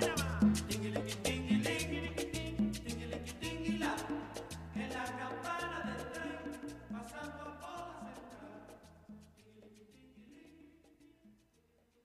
Tinguiliqui 0.68 1.16
tinguilín, 1.24 2.72
tinguiliqui 2.86 3.34
tinguilá, 3.41 3.95
en 4.76 4.89
la 4.93 5.06
campana 5.22 5.80
del 5.88 6.04
tren, 6.14 6.38
pasando 6.91 7.43
por 7.58 7.82
la 8.06 8.14
central. 8.22 8.62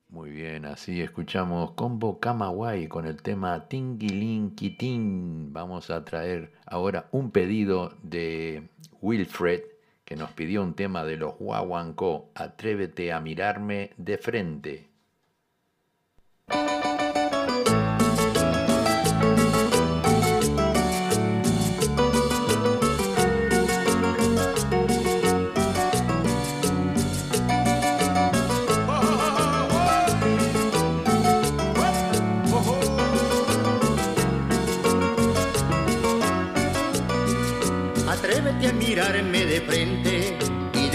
Muy 0.09 0.31
bien, 0.31 0.65
así 0.65 1.03
escuchamos 1.03 1.73
Combo 1.73 2.21
Camagüey 2.21 2.89
con 2.89 3.05
el 3.05 3.21
tema 3.21 3.69
Tinguilinquitín. 3.69 5.53
Vamos 5.53 5.91
a 5.91 6.07
traer 6.07 6.55
ahora 6.65 7.11
un 7.13 7.33
pedido 7.33 7.93
de 8.03 8.71
Wilfred 9.03 9.61
que 10.09 10.17
nos 10.17 10.31
pidió 10.31 10.63
un 10.63 10.73
tema 10.73 11.05
de 11.05 11.19
los 11.19 11.37
Guaguancó. 11.37 12.31
Atrévete 12.35 13.13
a 13.13 13.21
mirarme 13.21 13.91
de 13.99 14.17
frente. 14.17 14.89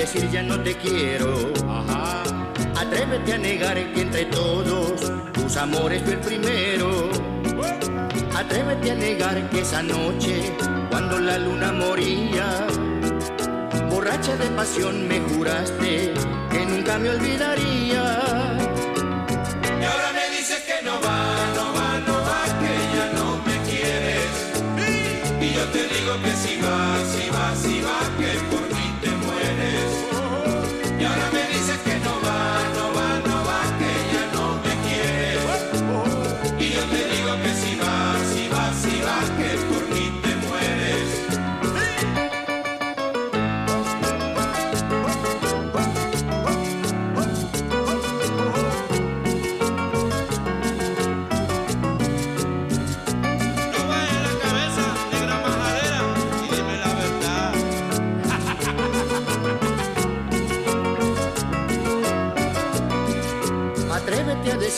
Decir 0.05 0.29
ya 0.31 0.43
no 0.43 0.59
te 0.59 0.75
quiero. 0.75 1.53
Atrévete 2.75 3.33
a 3.33 3.37
negar 3.37 3.75
que 3.93 4.01
entre 4.01 4.25
todos 4.25 5.11
tus 5.31 5.55
amores 5.55 6.03
fue 6.03 6.13
el 6.13 6.19
primero. 6.19 7.09
Atrévete 8.35 8.91
a 8.91 8.95
negar 8.95 9.49
que 9.49 9.61
esa 9.61 9.81
noche, 9.81 10.53
cuando 10.89 11.19
la 11.19 11.37
luna 11.37 11.71
moría, 11.71 12.67
borracha 13.89 14.35
de 14.35 14.47
pasión 14.57 15.07
me 15.07 15.21
juraste 15.21 16.13
que 16.51 16.65
nunca 16.65 16.99
me 16.99 17.09
olvidaría. 17.11 18.03
Y 19.79 19.83
ahora 19.91 20.09
me 20.19 20.25
dices 20.37 20.61
que 20.69 20.83
no 20.83 20.95
va, 21.05 21.19
no 21.57 21.65
va, 21.77 21.89
no 22.07 22.15
va, 22.29 22.41
que 22.61 22.73
ya 22.97 23.07
no 23.17 23.27
me 23.47 23.55
quieres. 23.69 24.31
Y 25.39 25.53
yo 25.55 25.63
te 25.75 25.81
digo 25.93 26.13
que 26.23 26.31
si 26.31 26.52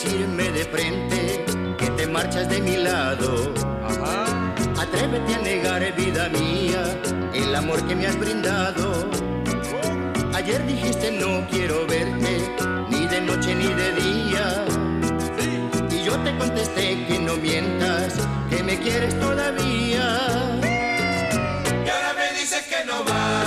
decirme 0.06 0.50
de 0.52 0.64
frente 0.64 1.44
que 1.78 1.90
te 1.90 2.06
marchas 2.06 2.48
de 2.48 2.60
mi 2.60 2.76
lado. 2.76 3.52
Atrévete 4.78 5.34
a 5.34 5.38
negar, 5.38 5.82
vida 5.96 6.28
mía, 6.28 6.82
el 7.34 7.54
amor 7.54 7.84
que 7.86 7.96
me 7.96 8.06
has 8.06 8.16
brindado. 8.18 9.10
Ayer 10.32 10.64
dijiste 10.64 11.10
no 11.10 11.44
quiero 11.50 11.86
verte, 11.86 12.34
ni 12.88 13.06
de 13.06 13.20
noche 13.20 13.54
ni 13.54 13.66
de 13.66 13.88
día. 14.04 14.64
Y 15.90 16.04
yo 16.04 16.16
te 16.20 16.36
contesté 16.38 17.04
que 17.06 17.18
no 17.18 17.36
mientas, 17.36 18.14
que 18.48 18.62
me 18.62 18.78
quieres 18.78 19.18
todavía. 19.18 20.04
Y 21.84 21.88
ahora 21.88 22.12
me 22.14 22.38
dices 22.38 22.62
que 22.66 22.84
no 22.84 23.04
va, 23.04 23.45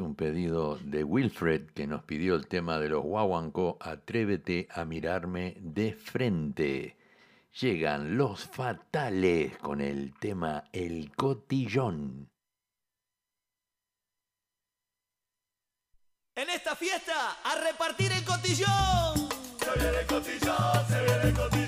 un 0.00 0.14
pedido 0.14 0.78
de 0.82 1.04
Wilfred 1.04 1.70
que 1.70 1.86
nos 1.86 2.04
pidió 2.04 2.34
el 2.34 2.46
tema 2.46 2.78
de 2.78 2.88
los 2.88 3.02
guaguancó, 3.02 3.76
Atrévete 3.80 4.68
a 4.70 4.84
mirarme 4.84 5.56
de 5.60 5.92
frente. 5.92 6.96
Llegan 7.60 8.16
los 8.16 8.44
fatales 8.44 9.56
con 9.58 9.80
el 9.80 10.14
tema 10.18 10.64
El 10.72 11.10
cotillón. 11.14 12.30
En 16.36 16.50
esta 16.50 16.76
fiesta, 16.76 17.38
a 17.42 17.54
repartir 17.56 18.12
el 18.12 18.24
cotillón. 18.24 19.28
Se 19.58 19.72
viene 19.80 19.98
el 20.00 20.06
cotillón, 20.06 20.86
se 20.88 21.04
viene 21.04 21.22
el 21.22 21.34
cotillón. 21.34 21.67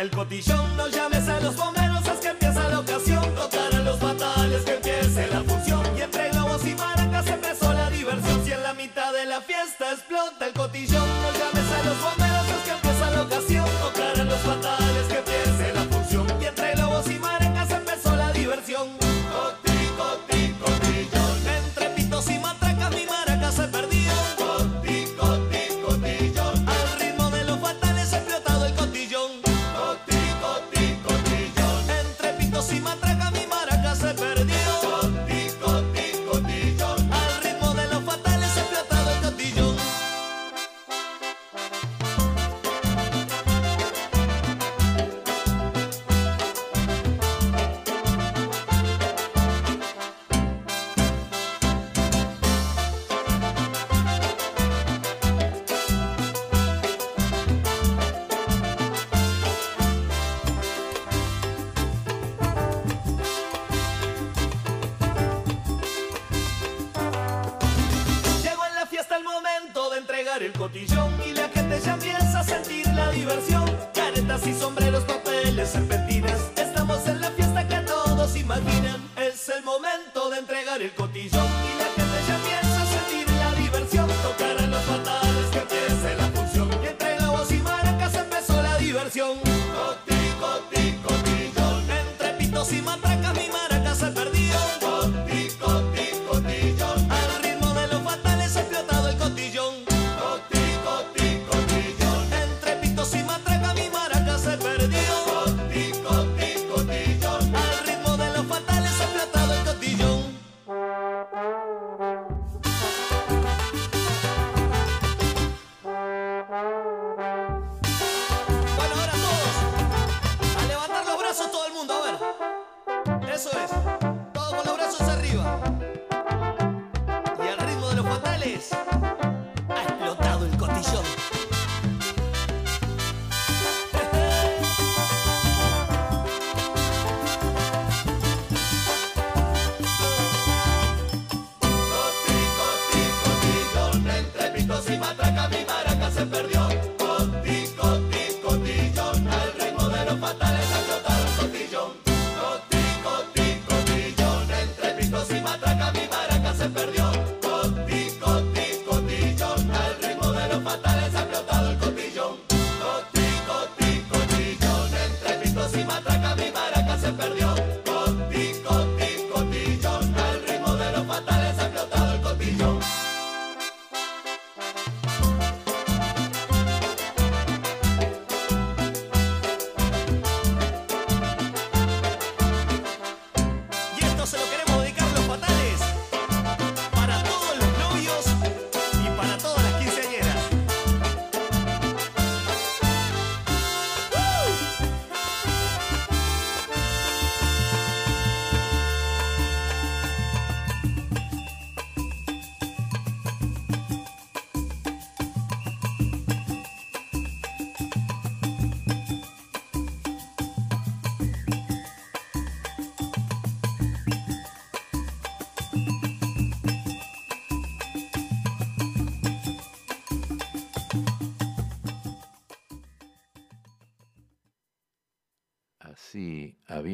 el 0.00 0.10
cotillón, 0.10 0.76
no 0.76 0.88
llames 0.88 1.28
a 1.28 1.40
los 1.40 1.56
bomberos, 1.56 2.06
es 2.06 2.20
que 2.20 2.28
empieza 2.28 2.68
la 2.68 2.80
ocasión, 2.80 3.34
tocarán 3.34 3.84
los 3.84 3.98
fatales, 3.98 4.62
que 4.62 4.74
empiece 4.74 5.26
la 5.28 5.42
función, 5.42 5.82
y 5.96 6.02
entre 6.02 6.32
lobos 6.34 6.64
y 6.64 6.74
maracas 6.74 7.26
empezó 7.26 7.72
la 7.72 7.90
diversión, 7.90 8.44
si 8.44 8.52
en 8.52 8.62
la 8.62 8.74
mitad 8.74 9.12
de 9.12 9.26
la 9.26 9.40
fiesta 9.40 9.92
explota 9.92 10.46
el 10.46 10.52
cotillón. 10.52 10.87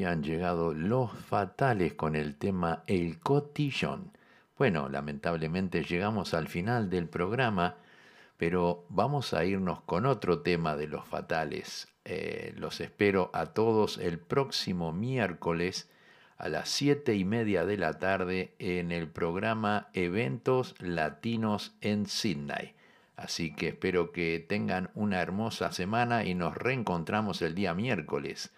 habían 0.05 0.23
llegado 0.23 0.75
los 0.75 1.13
fatales 1.13 1.95
con 1.95 2.15
el 2.15 2.37
tema 2.37 2.85
El 2.87 3.21
Cotillón. 3.21 4.13
Bueno, 4.59 4.91
lamentablemente 4.91 5.83
llegamos 5.83 6.35
al 6.35 6.47
final 6.47 6.91
del 6.91 7.09
programa, 7.09 7.77
pero 8.37 8.85
vamos 8.91 9.33
a 9.33 9.47
irnos 9.47 9.81
con 9.81 10.05
otro 10.05 10.41
tema 10.41 10.77
de 10.77 10.89
los 10.89 11.07
fatales. 11.07 11.89
Eh, 12.05 12.53
los 12.59 12.83
espero 12.83 13.31
a 13.33 13.55
todos 13.55 13.97
el 13.97 14.19
próximo 14.19 14.93
miércoles 14.93 15.89
a 16.37 16.51
las 16.51 16.69
siete 16.69 17.15
y 17.15 17.25
media 17.25 17.65
de 17.65 17.79
la 17.79 17.99
tarde 17.99 18.55
en 18.59 18.93
el 18.93 19.09
programa 19.09 19.89
Eventos 19.95 20.75
Latinos 20.81 21.77
en 21.81 22.05
Sydney. 22.05 22.75
Así 23.17 23.55
que 23.55 23.69
espero 23.69 24.13
que 24.13 24.45
tengan 24.47 24.91
una 24.95 25.23
hermosa 25.23 25.73
semana 25.73 26.27
y 26.27 26.35
nos 26.35 26.55
reencontramos 26.55 27.41
el 27.41 27.55
día 27.55 27.73
miércoles. 27.73 28.53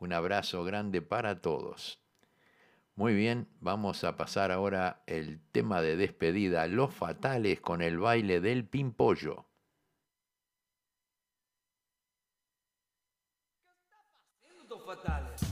Un 0.00 0.14
abrazo 0.14 0.64
grande 0.64 1.02
para 1.02 1.42
todos. 1.42 2.02
Muy 2.96 3.14
bien, 3.14 3.48
vamos 3.60 4.02
a 4.02 4.16
pasar 4.16 4.50
ahora 4.50 5.02
el 5.06 5.40
tema 5.52 5.82
de 5.82 5.96
despedida, 5.96 6.66
Los 6.66 6.92
Fatales 6.92 7.60
con 7.60 7.82
el 7.82 7.98
baile 7.98 8.40
del 8.40 8.66
pimpollo. 8.66 9.46
Fatales? 14.86 15.49